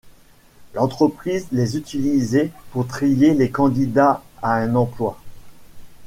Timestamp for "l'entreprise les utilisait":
0.73-2.49